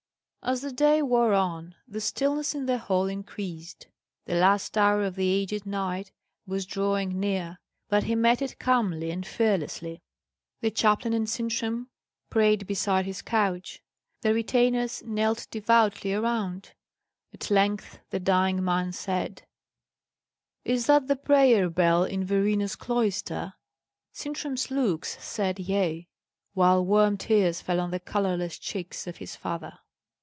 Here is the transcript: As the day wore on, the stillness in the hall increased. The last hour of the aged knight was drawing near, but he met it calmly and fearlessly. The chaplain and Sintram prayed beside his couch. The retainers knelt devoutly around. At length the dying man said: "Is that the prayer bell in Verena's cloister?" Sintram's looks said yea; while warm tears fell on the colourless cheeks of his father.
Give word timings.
As 0.43 0.61
the 0.61 0.71
day 0.71 1.03
wore 1.03 1.33
on, 1.35 1.75
the 1.87 2.01
stillness 2.01 2.55
in 2.55 2.65
the 2.65 2.79
hall 2.79 3.05
increased. 3.05 3.87
The 4.25 4.33
last 4.33 4.75
hour 4.75 5.03
of 5.03 5.13
the 5.13 5.29
aged 5.29 5.67
knight 5.67 6.11
was 6.47 6.65
drawing 6.65 7.19
near, 7.19 7.59
but 7.89 8.05
he 8.05 8.15
met 8.15 8.41
it 8.41 8.57
calmly 8.57 9.11
and 9.11 9.23
fearlessly. 9.23 10.01
The 10.61 10.71
chaplain 10.71 11.13
and 11.13 11.29
Sintram 11.29 11.91
prayed 12.31 12.65
beside 12.65 13.05
his 13.05 13.21
couch. 13.21 13.83
The 14.21 14.33
retainers 14.33 15.03
knelt 15.03 15.45
devoutly 15.51 16.11
around. 16.15 16.73
At 17.31 17.51
length 17.51 17.99
the 18.09 18.19
dying 18.19 18.63
man 18.63 18.93
said: 18.93 19.43
"Is 20.65 20.87
that 20.87 21.05
the 21.07 21.15
prayer 21.15 21.69
bell 21.69 22.03
in 22.03 22.25
Verena's 22.25 22.75
cloister?" 22.75 23.53
Sintram's 24.11 24.71
looks 24.71 25.23
said 25.23 25.59
yea; 25.59 26.09
while 26.55 26.83
warm 26.83 27.15
tears 27.15 27.61
fell 27.61 27.79
on 27.79 27.91
the 27.91 27.99
colourless 27.99 28.57
cheeks 28.57 29.05
of 29.05 29.17
his 29.17 29.35
father. 29.35 29.77